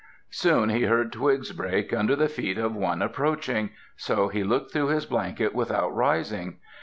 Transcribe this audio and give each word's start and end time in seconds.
Soon 0.31 0.69
he 0.69 0.85
heard 0.85 1.11
twigs 1.13 1.51
break 1.51 1.93
under 1.93 2.15
the 2.15 2.27
feet 2.27 2.57
of 2.57 2.75
one 2.75 3.03
approaching, 3.03 3.69
so 3.95 4.29
he 4.29 4.43
looked 4.43 4.73
through 4.73 4.87
his 4.87 5.05
blanket 5.05 5.53
without 5.53 5.91
rising. 5.95 6.57